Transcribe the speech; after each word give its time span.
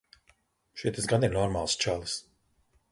Šitas 0.83 1.09
gan 1.11 1.29
ir 1.29 1.37
normāls 1.37 1.79
čalis. 1.87 2.19